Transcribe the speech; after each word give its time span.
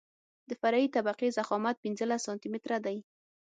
د 0.49 0.51
فرعي 0.61 0.87
طبقې 0.95 1.27
ضخامت 1.37 1.75
پنځلس 1.83 2.21
سانتي 2.25 2.47
متره 2.53 2.77
دی 2.85 2.97